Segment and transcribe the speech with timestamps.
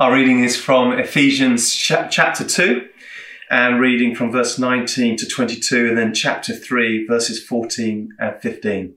[0.00, 2.88] Our reading is from Ephesians chapter 2
[3.50, 8.94] and reading from verse 19 to 22 and then chapter 3 verses 14 and 15.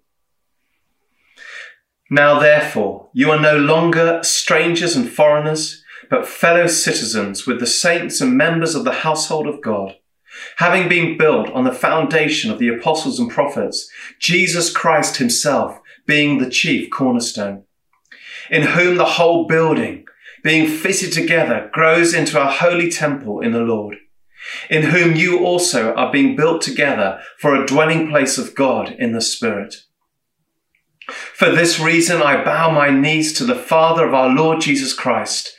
[2.09, 8.21] Now therefore, you are no longer strangers and foreigners, but fellow citizens with the saints
[8.21, 9.97] and members of the household of God,
[10.55, 13.89] having been built on the foundation of the apostles and prophets,
[14.19, 17.65] Jesus Christ himself being the chief cornerstone,
[18.49, 20.05] in whom the whole building,
[20.43, 23.97] being fitted together, grows into a holy temple in the Lord
[24.69, 29.13] in whom you also are being built together for a dwelling place of God in
[29.13, 29.75] the Spirit.
[31.09, 35.55] For this reason, I bow my knees to the Father of our Lord Jesus Christ,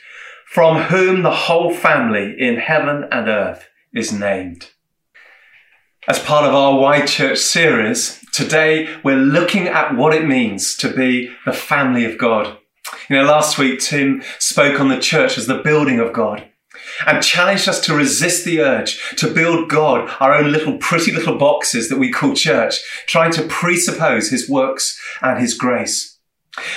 [0.47, 4.71] from whom the whole family in heaven and earth is named.
[6.07, 10.93] As part of our Wide Church series, today we're looking at what it means to
[10.93, 12.57] be the family of God.
[13.09, 16.47] You know, last week Tim spoke on the church as the building of God
[17.07, 21.37] and challenged us to resist the urge to build God our own little pretty little
[21.37, 26.15] boxes that we call church, trying to presuppose his works and his grace.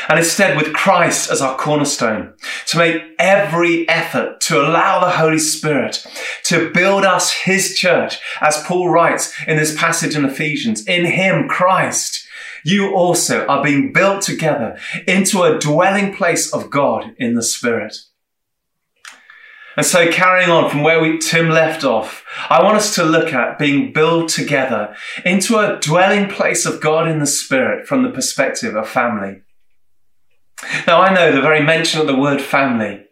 [0.09, 2.35] And instead, with Christ as our cornerstone,
[2.67, 6.05] to make every effort to allow the Holy Spirit
[6.45, 11.47] to build us his church, as Paul writes in this passage in Ephesians, in him,
[11.47, 12.27] Christ,
[12.65, 17.97] you also are being built together into a dwelling place of God in the Spirit.
[19.77, 23.33] And so carrying on from where we, Tim left off, I want us to look
[23.33, 28.11] at being built together into a dwelling place of God in the Spirit from the
[28.11, 29.43] perspective of family.
[30.87, 33.05] Now I know the very mention of the word family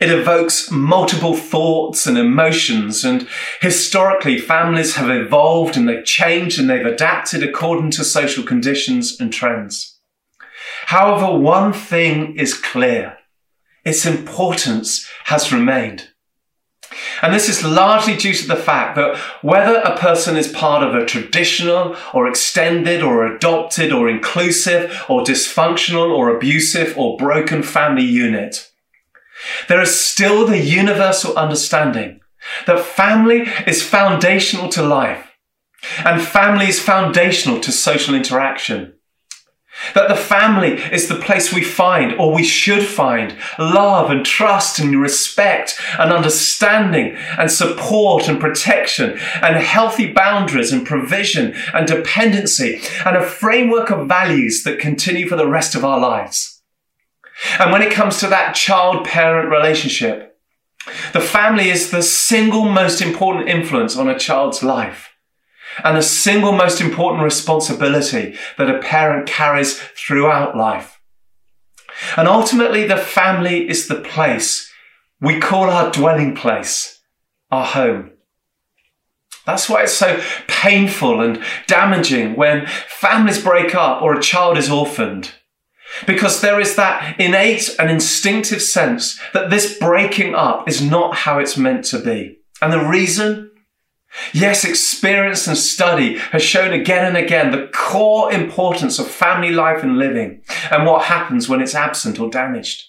[0.00, 3.28] it evokes multiple thoughts and emotions, and
[3.60, 9.30] historically, families have evolved and they've changed and they've adapted according to social conditions and
[9.30, 9.98] trends.
[10.86, 13.18] However, one thing is clear
[13.84, 16.08] its importance has remained.
[17.22, 20.94] And this is largely due to the fact that whether a person is part of
[20.94, 28.04] a traditional or extended or adopted or inclusive or dysfunctional or abusive or broken family
[28.04, 28.69] unit,
[29.68, 32.20] there is still the universal understanding
[32.66, 35.30] that family is foundational to life
[36.04, 38.94] and family is foundational to social interaction.
[39.94, 44.78] That the family is the place we find, or we should find, love and trust
[44.78, 52.82] and respect and understanding and support and protection and healthy boundaries and provision and dependency
[53.06, 56.49] and a framework of values that continue for the rest of our lives.
[57.58, 60.38] And when it comes to that child parent relationship,
[61.12, 65.10] the family is the single most important influence on a child's life
[65.84, 71.00] and the single most important responsibility that a parent carries throughout life.
[72.16, 74.70] And ultimately, the family is the place
[75.20, 77.00] we call our dwelling place,
[77.50, 78.12] our home.
[79.44, 84.70] That's why it's so painful and damaging when families break up or a child is
[84.70, 85.32] orphaned.
[86.06, 91.38] Because there is that innate and instinctive sense that this breaking up is not how
[91.38, 92.38] it's meant to be.
[92.62, 93.50] And the reason
[94.32, 99.82] Yes, experience and study has shown again and again the core importance of family life
[99.82, 102.88] and living and what happens when it's absent or damaged.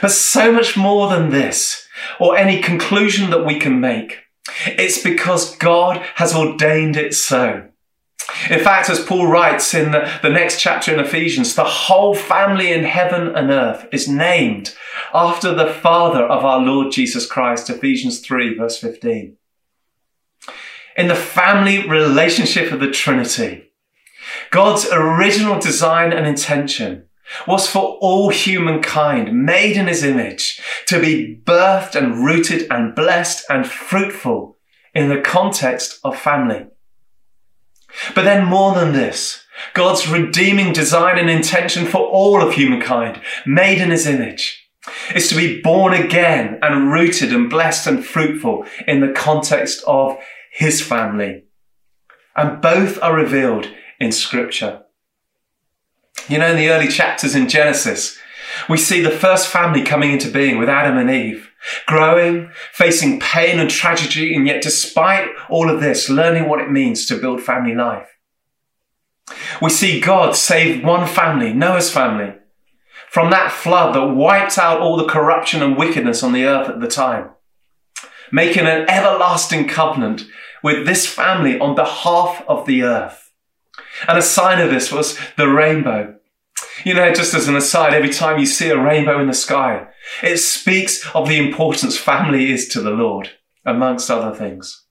[0.00, 1.86] But so much more than this,
[2.18, 4.18] or any conclusion that we can make.
[4.66, 7.68] It's because God has ordained it so.
[8.50, 12.72] In fact, as Paul writes in the, the next chapter in Ephesians, the whole family
[12.72, 14.74] in heaven and earth is named
[15.12, 19.36] after the Father of our Lord Jesus Christ, Ephesians 3 verse 15
[20.98, 23.70] in the family relationship of the Trinity.
[24.50, 27.04] God's original design and intention
[27.46, 33.44] was for all humankind made in his image to be birthed and rooted and blessed
[33.48, 34.56] and fruitful
[34.92, 36.66] in the context of family.
[38.14, 39.44] But then more than this,
[39.74, 44.68] God's redeeming design and intention for all of humankind made in his image
[45.14, 50.16] is to be born again and rooted and blessed and fruitful in the context of
[50.52, 51.44] his family.
[52.36, 53.68] And both are revealed
[53.98, 54.82] in scripture.
[56.28, 58.18] You know, in the early chapters in Genesis,
[58.68, 61.47] we see the first family coming into being with Adam and Eve,
[61.86, 67.06] growing, facing pain and tragedy, and yet despite all of this, learning what it means
[67.06, 68.08] to build family life.
[69.60, 72.34] We see God save one family, Noah's family,
[73.10, 76.80] from that flood that wiped out all the corruption and wickedness on the earth at
[76.80, 77.30] the time,
[78.30, 80.22] making an everlasting covenant
[80.62, 83.32] with this family on behalf of the earth.
[84.06, 86.17] And a sign of this was the rainbow.
[86.84, 89.88] You know, just as an aside, every time you see a rainbow in the sky,
[90.22, 93.30] it speaks of the importance family is to the Lord,
[93.64, 94.84] amongst other things.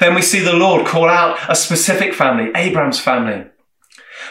[0.00, 3.46] Then we see the Lord call out a specific family, Abraham's family,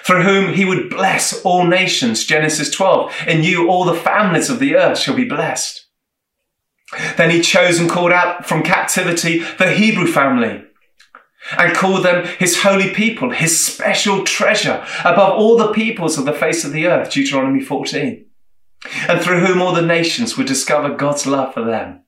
[0.04, 2.26] through whom he would bless all nations.
[2.26, 3.14] Genesis 12.
[3.28, 5.86] In you, all the families of the earth shall be blessed.
[7.18, 10.67] Then he chose and called out from captivity the Hebrew family
[11.58, 16.34] and call them his holy people, his special treasure above all the peoples of the
[16.34, 17.12] face of the earth.
[17.12, 18.26] Deuteronomy 14.
[19.08, 22.02] And through whom all the nations would discover God's love for them.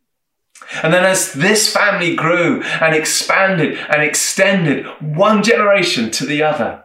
[0.83, 6.83] And then as this family grew and expanded and extended one generation to the other,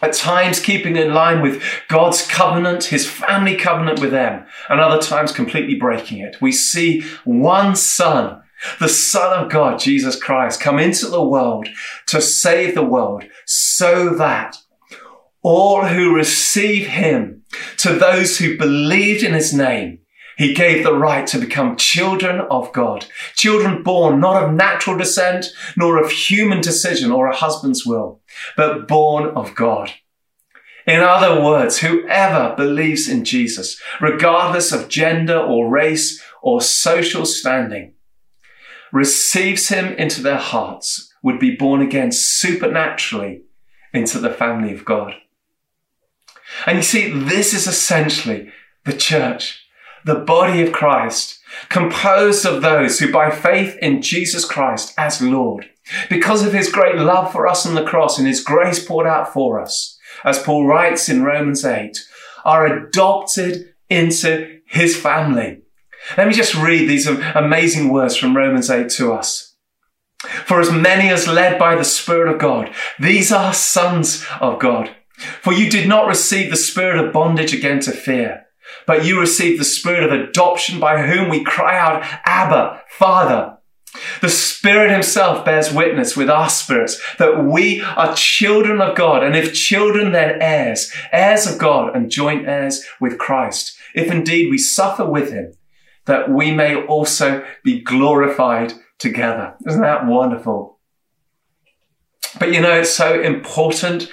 [0.00, 5.00] at times keeping in line with God's covenant, his family covenant with them, and other
[5.00, 6.40] times completely breaking it.
[6.40, 8.42] We see one son,
[8.78, 11.68] the son of God, Jesus Christ, come into the world
[12.06, 14.56] to save the world so that
[15.42, 17.42] all who receive him,
[17.78, 20.00] to those who believed in his name,
[20.36, 25.46] he gave the right to become children of God, children born not of natural descent,
[25.76, 28.20] nor of human decision or a husband's will,
[28.56, 29.92] but born of God.
[30.86, 37.93] In other words, whoever believes in Jesus, regardless of gender or race or social standing,
[38.94, 43.42] receives him into their hearts, would be born again supernaturally
[43.92, 45.14] into the family of God.
[46.66, 48.50] And you see, this is essentially
[48.84, 49.64] the church
[50.04, 55.68] the body of Christ, composed of those who by faith in Jesus Christ as Lord,
[56.10, 59.32] because of his great love for us on the cross and his grace poured out
[59.32, 61.98] for us, as Paul writes in Romans 8,
[62.44, 65.62] are adopted into his family.
[66.16, 69.54] Let me just read these amazing words from Romans 8 to us.
[70.46, 74.94] For as many as led by the Spirit of God, these are sons of God.
[75.42, 78.44] For you did not receive the spirit of bondage again to fear
[78.86, 83.58] but you received the spirit of adoption by whom we cry out, Abba, Father.
[84.20, 89.36] The Spirit Himself bears witness with our spirits that we are children of God, and
[89.36, 93.76] if children, then heirs, heirs of God and joint heirs with Christ.
[93.94, 95.52] If indeed we suffer with Him,
[96.06, 99.54] that we may also be glorified together.
[99.66, 100.78] Isn't that wonderful?
[102.38, 104.10] But you know, it's so important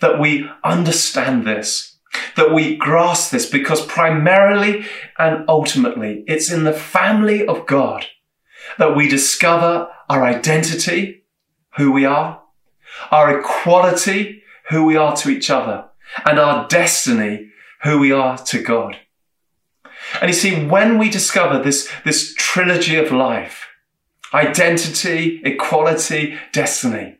[0.00, 1.94] that we understand this
[2.36, 4.84] that we grasp this because primarily
[5.18, 8.06] and ultimately it's in the family of God
[8.78, 11.24] that we discover our identity,
[11.76, 12.42] who we are,
[13.10, 15.86] our equality, who we are to each other,
[16.24, 17.50] and our destiny,
[17.82, 18.98] who we are to God.
[20.20, 23.66] And you see, when we discover this, this trilogy of life,
[24.32, 27.16] identity, equality, destiny,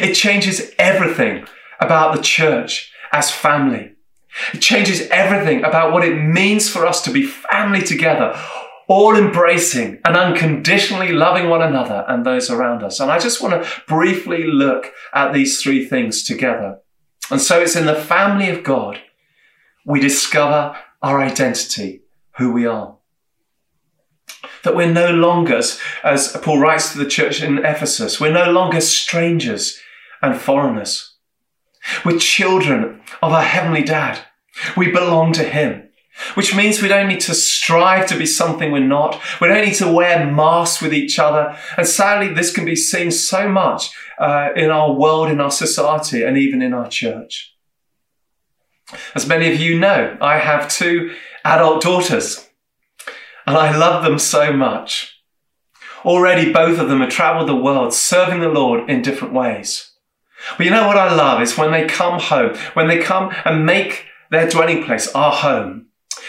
[0.00, 1.46] it changes everything
[1.80, 3.92] about the church as family.
[4.54, 8.38] It changes everything about what it means for us to be family together,
[8.86, 13.00] all embracing and unconditionally loving one another and those around us.
[13.00, 16.80] And I just want to briefly look at these three things together.
[17.30, 19.00] And so it's in the family of God
[19.84, 22.02] we discover our identity,
[22.38, 22.96] who we are.
[24.64, 25.60] That we're no longer,
[26.04, 29.80] as Paul writes to the church in Ephesus, we're no longer strangers
[30.22, 31.14] and foreigners.
[32.04, 34.20] We're children of our heavenly dad.
[34.76, 35.88] We belong to him.
[36.34, 39.18] Which means we don't need to strive to be something we're not.
[39.40, 41.56] We don't need to wear masks with each other.
[41.78, 46.22] And sadly, this can be seen so much uh, in our world, in our society,
[46.22, 47.54] and even in our church.
[49.14, 52.48] As many of you know, I have two adult daughters,
[53.46, 55.16] and I love them so much.
[56.04, 59.92] Already, both of them have traveled the world serving the Lord in different ways.
[60.56, 63.66] But you know what I love is when they come home, when they come and
[63.66, 65.86] make their dwelling place our home.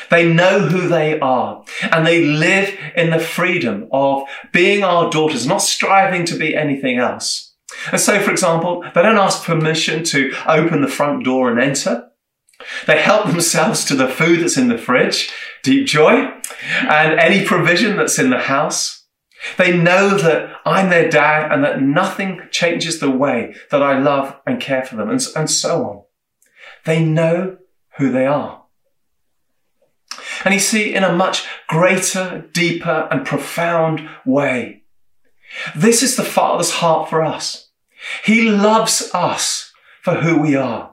[0.10, 5.48] They know who they are and they live in the freedom of being our daughters,
[5.48, 7.54] not striving to be anything else.
[7.92, 12.11] And so, for example, they don't ask permission to open the front door and enter.
[12.88, 15.32] They help themselves to the food that's in the fridge,
[15.64, 16.32] deep joy,
[16.82, 19.06] and any provision that's in the house.
[19.58, 24.40] They know that I'm their dad and that nothing changes the way that I love
[24.46, 26.04] and care for them and, and so on.
[26.86, 27.58] They know
[27.98, 28.64] who they are.
[30.44, 34.84] And you see, in a much greater, deeper and profound way,
[35.76, 37.70] this is the Father's heart for us.
[38.24, 40.91] He loves us for who we are.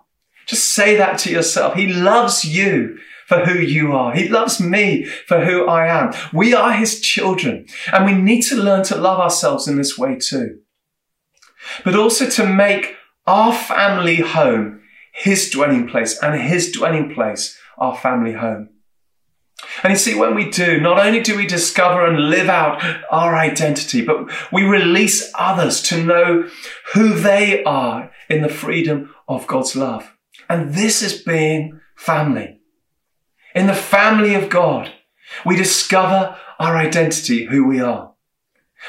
[0.48, 1.74] Just say that to yourself.
[1.74, 4.14] He loves you for who you are.
[4.14, 6.14] He loves me for who I am.
[6.32, 10.16] We are his children and we need to learn to love ourselves in this way
[10.16, 10.60] too.
[11.84, 14.80] But also to make our family home
[15.12, 18.70] his dwelling place and his dwelling place our family home.
[19.82, 23.36] And you see, when we do, not only do we discover and live out our
[23.36, 26.48] identity, but we release others to know
[26.94, 30.14] who they are in the freedom of God's love.
[30.48, 32.60] And this is being family.
[33.54, 34.92] In the family of God,
[35.44, 38.14] we discover our identity, who we are.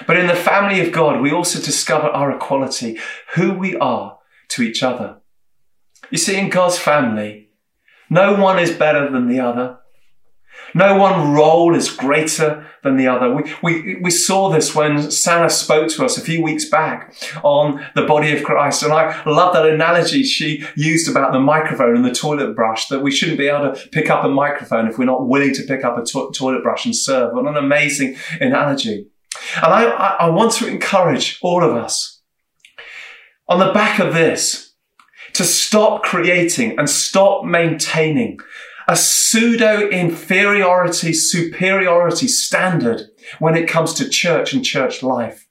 [0.08, 3.00] But in the family of God, we also discover our equality,
[3.36, 5.18] who we are to each other.
[6.10, 7.50] You see, in God's family,
[8.10, 9.79] no one is better than the other.
[10.74, 13.34] No one role is greater than the other.
[13.34, 17.86] We, we, we saw this when Sarah spoke to us a few weeks back on
[17.96, 18.84] the body of Christ.
[18.84, 23.02] And I love that analogy she used about the microphone and the toilet brush, that
[23.02, 25.84] we shouldn't be able to pick up a microphone if we're not willing to pick
[25.84, 27.34] up a to- toilet brush and serve.
[27.34, 29.08] What an amazing analogy.
[29.58, 32.22] And I, I want to encourage all of us
[33.48, 34.74] on the back of this
[35.34, 38.40] to stop creating and stop maintaining
[38.90, 43.04] a pseudo inferiority, superiority standard
[43.38, 45.48] when it comes to church and church life.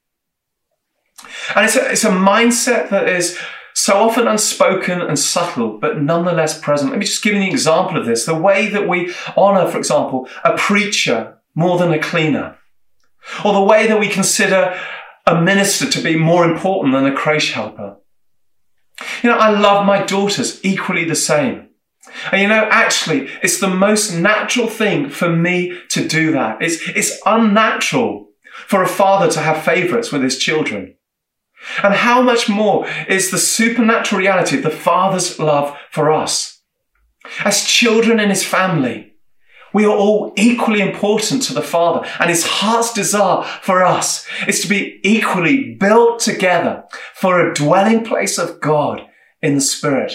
[1.55, 3.39] And it's a, it's a mindset that is
[3.75, 6.91] so often unspoken and subtle, but nonetheless present.
[6.91, 8.27] Let me just give you an example of this.
[8.27, 12.59] The way that we honor, for example, a preacher more than a cleaner,
[13.45, 14.77] or the way that we consider
[15.27, 17.99] a minister to be more important than a creche helper.
[19.23, 21.68] You know, I love my daughters equally the same.
[22.33, 26.63] And you know, actually, it's the most natural thing for me to do that.
[26.63, 28.29] It's, it's unnatural
[28.67, 30.95] for a father to have favorites with his children.
[31.83, 36.63] And how much more is the supernatural reality of the father's love for us?
[37.45, 39.09] As children in his family,
[39.73, 44.61] we are all equally important to the Father, and His heart's desire for us is
[44.61, 46.85] to be equally built together
[47.15, 49.03] for a dwelling place of God
[49.43, 50.15] in the Spirit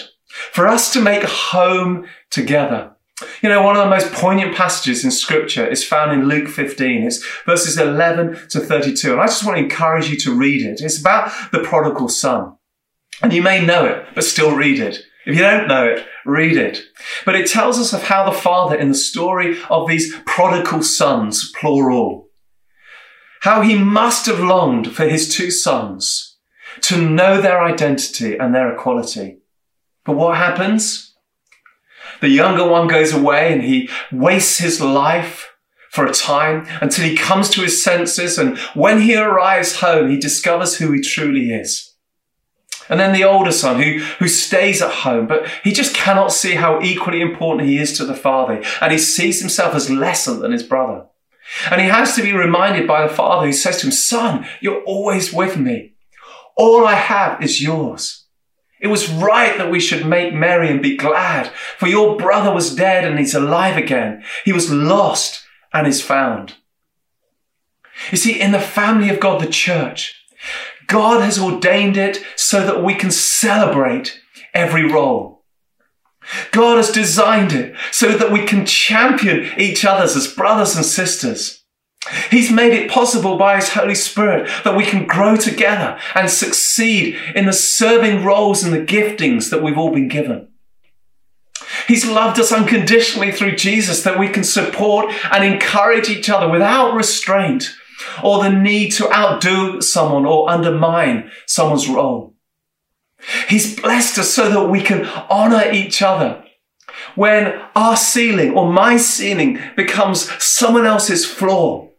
[0.52, 2.90] for us to make home together.
[3.42, 7.04] You know, one of the most poignant passages in scripture is found in Luke 15.
[7.04, 9.12] It's verses 11 to 32.
[9.12, 10.80] And I just want to encourage you to read it.
[10.80, 12.56] It's about the prodigal son.
[13.22, 14.98] And you may know it, but still read it.
[15.26, 16.82] If you don't know it, read it.
[17.24, 21.52] But it tells us of how the father in the story of these prodigal sons,
[21.58, 22.28] plural,
[23.42, 26.36] how he must have longed for his two sons
[26.82, 29.38] to know their identity and their equality.
[30.04, 31.14] But what happens?
[32.20, 35.50] The younger one goes away and he wastes his life
[35.90, 38.38] for a time until he comes to his senses.
[38.38, 41.94] And when he arrives home, he discovers who he truly is.
[42.88, 46.54] And then the older son who, who stays at home, but he just cannot see
[46.54, 48.62] how equally important he is to the father.
[48.80, 51.06] And he sees himself as lesser than his brother.
[51.70, 54.82] And he has to be reminded by the father who says to him, son, you're
[54.82, 55.94] always with me.
[56.56, 58.23] All I have is yours.
[58.84, 62.76] It was right that we should make merry and be glad, for your brother was
[62.76, 64.22] dead and he's alive again.
[64.44, 66.56] He was lost and is found.
[68.10, 70.22] You see, in the family of God, the church,
[70.86, 74.20] God has ordained it so that we can celebrate
[74.52, 75.44] every role.
[76.52, 81.63] God has designed it so that we can champion each other as brothers and sisters.
[82.30, 87.16] He's made it possible by His Holy Spirit that we can grow together and succeed
[87.34, 90.48] in the serving roles and the giftings that we've all been given.
[91.88, 96.94] He's loved us unconditionally through Jesus that we can support and encourage each other without
[96.94, 97.74] restraint
[98.22, 102.34] or the need to outdo someone or undermine someone's role.
[103.48, 106.44] He's blessed us so that we can honor each other
[107.14, 111.90] when our ceiling or my ceiling becomes someone else's floor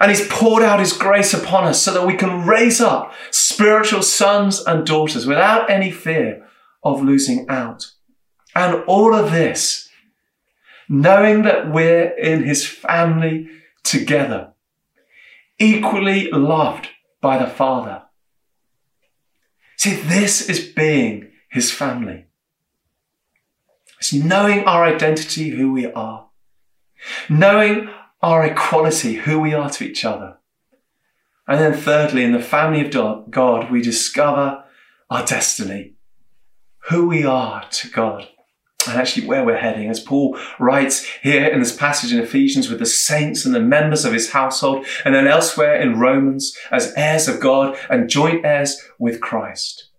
[0.00, 4.02] and He's poured out His grace upon us so that we can raise up spiritual
[4.02, 6.46] sons and daughters without any fear
[6.82, 7.92] of losing out.
[8.54, 9.88] And all of this,
[10.88, 13.48] knowing that we're in His family
[13.82, 14.52] together,
[15.58, 16.88] equally loved
[17.20, 18.02] by the Father.
[19.76, 22.26] See, this is being His family.
[23.98, 26.28] It's knowing our identity, who we are.
[27.28, 27.88] Knowing
[28.24, 30.38] our equality, who we are to each other.
[31.46, 34.64] And then thirdly, in the family of God, we discover
[35.10, 35.96] our destiny,
[36.88, 38.26] who we are to God,
[38.88, 39.90] and actually where we're heading.
[39.90, 44.06] As Paul writes here in this passage in Ephesians with the saints and the members
[44.06, 48.80] of his household, and then elsewhere in Romans as heirs of God and joint heirs
[48.98, 49.90] with Christ.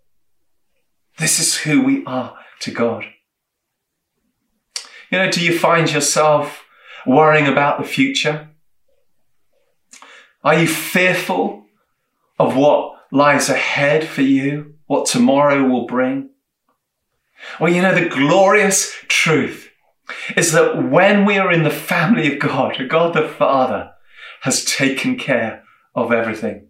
[1.19, 3.05] This is who we are to God.
[5.11, 6.64] You know, do you find yourself
[7.05, 8.49] worrying about the future?
[10.43, 11.65] Are you fearful
[12.37, 16.29] of what lies ahead for you, what tomorrow will bring?
[17.59, 19.69] Well, you know, the glorious truth
[20.35, 23.91] is that when we are in the family of God, God the Father
[24.41, 25.63] has taken care
[25.95, 26.67] of everything.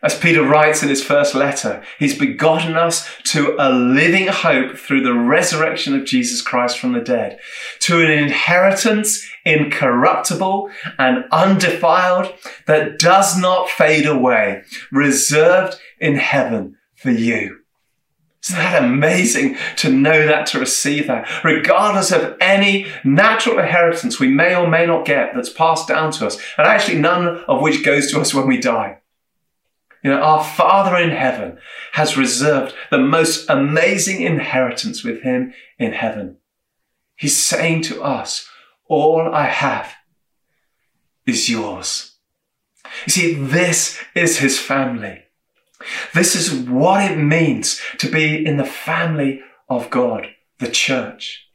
[0.00, 5.02] As Peter writes in his first letter, he's begotten us to a living hope through
[5.02, 7.40] the resurrection of Jesus Christ from the dead,
[7.80, 12.32] to an inheritance incorruptible and undefiled
[12.66, 14.62] that does not fade away,
[14.92, 17.58] reserved in heaven for you.
[18.44, 21.28] Isn't that amazing to know that, to receive that?
[21.42, 26.26] Regardless of any natural inheritance we may or may not get that's passed down to
[26.26, 28.98] us, and actually none of which goes to us when we die.
[30.02, 31.58] You know, our Father in heaven
[31.92, 36.36] has reserved the most amazing inheritance with Him in heaven.
[37.16, 38.48] He's saying to us,
[38.86, 39.94] all I have
[41.26, 42.12] is yours.
[43.06, 45.24] You see, this is His family.
[46.14, 50.28] This is what it means to be in the family of God,
[50.58, 51.48] the church.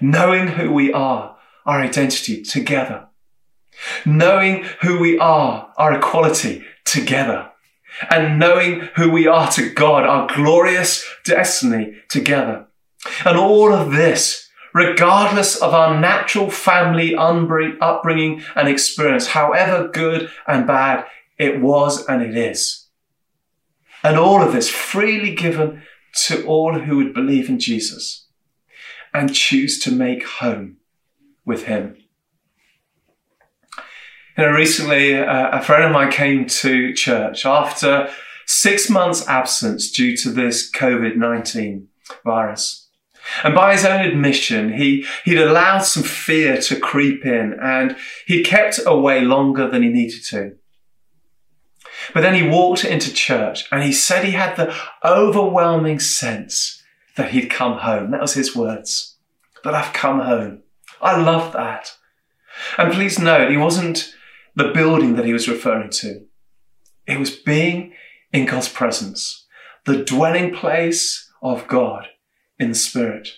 [0.00, 3.08] Knowing who we are, our identity together.
[4.04, 7.50] Knowing who we are, our equality together
[8.10, 12.66] and knowing who we are to God, our glorious destiny together.
[13.24, 20.66] And all of this, regardless of our natural family upbringing and experience, however good and
[20.66, 21.04] bad
[21.38, 22.86] it was and it is.
[24.02, 25.82] And all of this freely given
[26.26, 28.26] to all who would believe in Jesus
[29.12, 30.76] and choose to make home
[31.44, 31.96] with him.
[34.36, 38.10] You know, recently uh, a friend of mine came to church after
[38.46, 41.86] six months absence due to this COVID-19
[42.24, 42.88] virus.
[43.44, 48.42] And by his own admission, he, he'd allowed some fear to creep in and he
[48.42, 50.56] kept away longer than he needed to.
[52.12, 54.74] But then he walked into church and he said he had the
[55.04, 56.82] overwhelming sense
[57.16, 58.10] that he'd come home.
[58.10, 59.16] That was his words.
[59.62, 60.64] That I've come home.
[61.00, 61.92] I love that.
[62.76, 64.12] And please note, he wasn't
[64.54, 66.24] the building that he was referring to.
[67.06, 67.92] It was being
[68.32, 69.46] in God's presence,
[69.84, 72.08] the dwelling place of God
[72.58, 73.28] in the Spirit.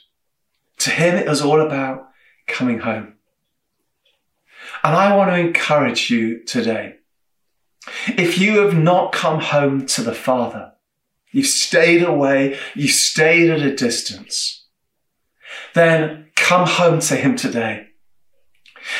[0.78, 2.08] To him, it was all about
[2.46, 3.14] coming home.
[4.84, 6.96] And I want to encourage you today.
[8.08, 10.72] If you have not come home to the Father,
[11.30, 14.64] you've stayed away, you've stayed at a distance,
[15.74, 17.88] then come home to Him today.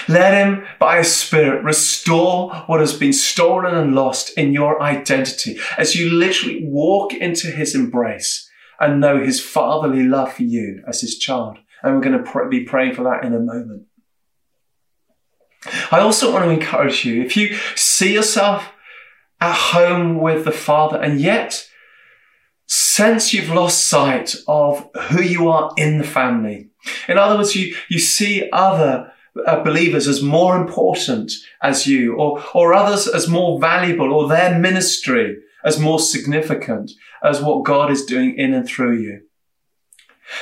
[0.08, 5.58] Let Him, by His Spirit, restore what has been stolen and lost in your identity
[5.78, 8.48] as you literally walk into His embrace
[8.80, 11.58] and know His fatherly love for you as His child.
[11.82, 13.86] And we're going to pr- be praying for that in a moment.
[15.90, 18.72] I also want to encourage you if you see yourself
[19.40, 21.68] at home with the Father and yet
[22.66, 26.70] sense you've lost sight of who you are in the family.
[27.08, 29.12] In other words, you, you see other
[29.46, 34.58] uh, believers as more important as you, or, or others as more valuable, or their
[34.58, 39.22] ministry as more significant as what God is doing in and through you.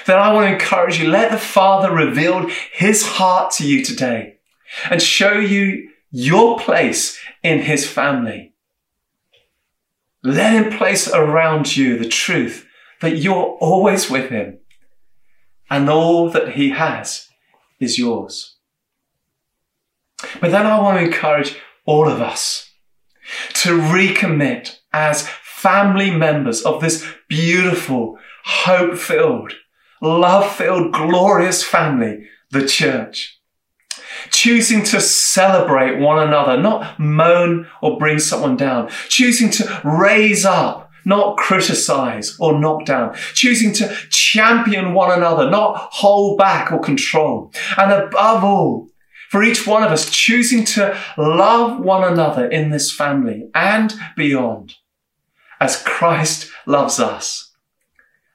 [0.07, 4.39] Then I want to encourage you, let the Father reveal His heart to you today
[4.91, 8.55] and show you your place in His family.
[10.23, 12.67] Let Him place around you the truth
[13.01, 14.59] that you're always with Him
[15.69, 17.29] and all that He has
[17.79, 18.54] is yours.
[20.41, 21.57] But then I want to encourage
[21.87, 22.71] all of us
[23.55, 29.55] to recommit as family members of this beautiful, hope filled,
[30.03, 33.41] love filled, glorious family, the church.
[34.31, 38.91] Choosing to celebrate one another, not moan or bring someone down.
[39.09, 43.15] Choosing to raise up, not criticize or knock down.
[43.35, 47.53] Choosing to champion one another, not hold back or control.
[47.77, 48.89] And above all,
[49.35, 54.77] for each one of us choosing to love one another in this family and beyond
[55.59, 57.51] as Christ loves us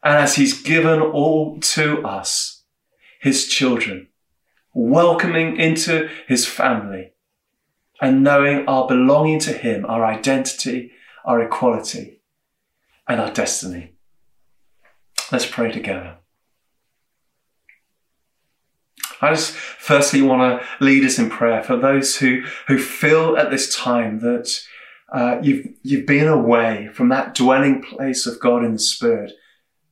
[0.03, 2.63] and as he's given all to us,
[3.21, 4.09] his children,
[4.73, 7.13] welcoming into his family
[8.01, 10.91] and knowing our belonging to him, our identity,
[11.23, 12.19] our equality
[13.07, 13.93] and our destiny.
[15.31, 16.17] Let's pray together.
[19.21, 23.51] I just firstly want to lead us in prayer for those who, who feel at
[23.51, 24.49] this time that
[25.11, 29.33] uh, you've, you've been away from that dwelling place of God in the Spirit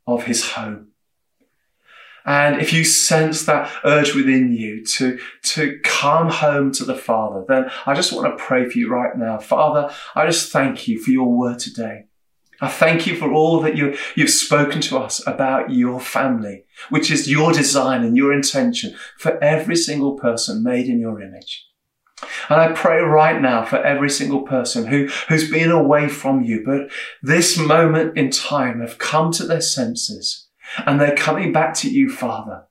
[0.05, 0.89] of His home.
[2.25, 7.45] And if you sense that urge within you to, to come home to the Father,
[7.47, 9.37] then I just want to pray for you right now.
[9.37, 12.06] Father, I just thank you for your word today.
[12.59, 17.11] I thank you for all that you, you've spoken to us about your family, which
[17.11, 21.65] is your design and your intention for every single person made in your image.
[22.49, 26.63] And I pray right now for every single person who, who's been away from you,
[26.65, 26.89] but
[27.21, 30.47] this moment in time have come to their senses
[30.85, 32.63] and they're coming back to you, Father.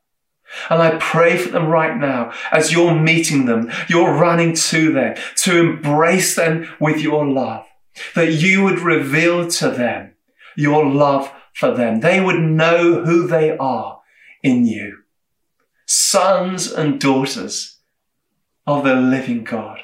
[0.71, 5.17] And I pray for them right now as you're meeting them, you're running to them
[5.37, 7.67] to embrace them with your love,
[8.15, 10.15] that you would reveal to them
[10.57, 12.01] your love for them.
[12.01, 14.01] They would know who they are
[14.43, 14.99] in you.
[15.87, 17.79] Sons and daughters
[18.67, 19.81] of the living God.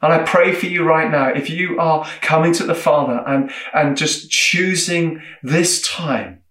[0.00, 3.50] And I pray for you right now, if you are coming to the Father and,
[3.74, 6.42] and just choosing this time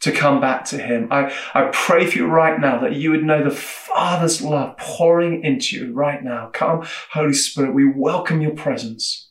[0.00, 1.08] to come back to Him.
[1.10, 5.44] I, I pray for you right now that you would know the Father's love pouring
[5.44, 6.50] into you right now.
[6.52, 9.27] Come, Holy Spirit, we welcome your presence.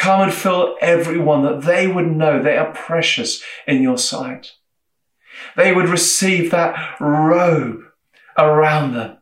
[0.00, 4.52] Come and fill everyone that they would know they are precious in your sight.
[5.56, 7.82] They would receive that robe
[8.36, 9.18] around them,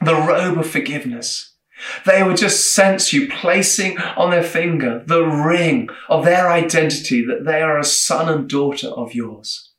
[0.00, 1.50] the robe of forgiveness
[2.06, 7.44] they would just sense you placing on their finger the ring of their identity that
[7.44, 9.70] they are a son and daughter of yours.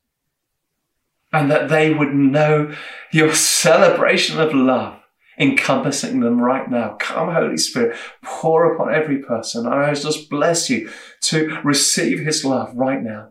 [1.32, 2.74] And that they would know
[3.10, 4.98] your celebration of love
[5.38, 6.96] encompassing them right now.
[6.98, 9.66] Come, Holy Spirit, pour upon every person.
[9.66, 10.90] And I just bless you
[11.22, 13.30] to receive his love right now.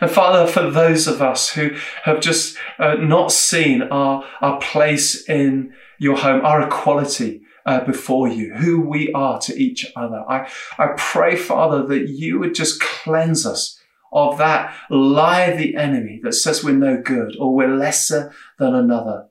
[0.00, 1.70] And Father, for those of us who
[2.04, 8.28] have just uh, not seen our, our place in your home, our equality uh, before
[8.28, 10.24] you, who we are to each other.
[10.28, 13.78] I, I pray, Father, that you would just cleanse us
[14.10, 18.74] of that lie of the enemy that says we're no good or we're lesser than
[18.74, 19.27] another.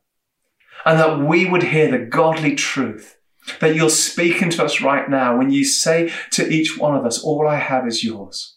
[0.86, 3.18] And that we would hear the godly truth
[3.60, 7.24] that you're speaking to us right now when you say to each one of us,
[7.24, 8.56] all I have is yours.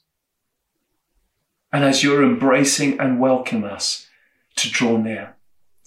[1.72, 4.08] And as you're embracing and welcome us
[4.56, 5.36] to draw near.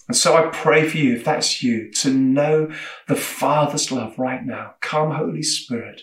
[0.08, 2.70] And so I pray for you, if that's you, to know
[3.08, 4.74] the Father's love right now.
[4.80, 6.02] Come, Holy Spirit.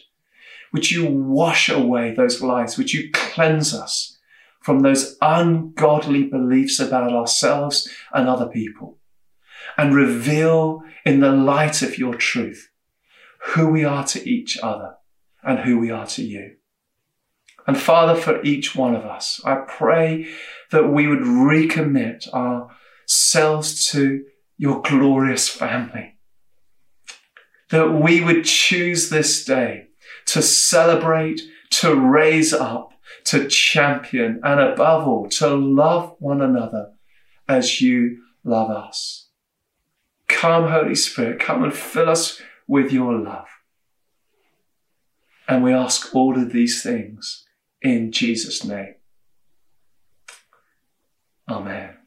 [0.73, 2.77] Would you wash away those lies?
[2.77, 4.17] Would you cleanse us
[4.61, 8.97] from those ungodly beliefs about ourselves and other people?
[9.81, 12.69] And reveal in the light of your truth
[13.47, 14.97] who we are to each other
[15.41, 16.57] and who we are to you.
[17.65, 20.27] And Father, for each one of us, I pray
[20.69, 24.23] that we would recommit ourselves to
[24.55, 26.19] your glorious family.
[27.71, 29.87] That we would choose this day
[30.27, 31.41] to celebrate,
[31.71, 36.91] to raise up, to champion, and above all, to love one another
[37.47, 39.29] as you love us.
[40.41, 43.45] Come, Holy Spirit, come and fill us with your love.
[45.47, 47.45] And we ask all of these things
[47.83, 48.95] in Jesus' name.
[51.47, 52.00] Amen.